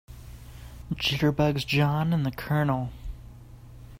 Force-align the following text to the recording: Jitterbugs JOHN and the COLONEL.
Jitterbugs 0.95 1.63
JOHN 1.63 2.11
and 2.11 2.25
the 2.25 2.31
COLONEL. 2.31 2.89